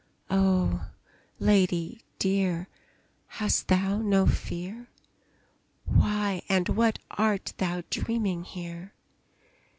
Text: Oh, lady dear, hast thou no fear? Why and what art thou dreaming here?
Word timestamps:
Oh, 0.31 0.89
lady 1.37 2.01
dear, 2.17 2.67
hast 3.27 3.67
thou 3.67 3.99
no 3.99 4.25
fear? 4.25 4.87
Why 5.85 6.41
and 6.49 6.69
what 6.69 6.97
art 7.11 7.53
thou 7.57 7.83
dreaming 7.91 8.45
here? 8.45 8.95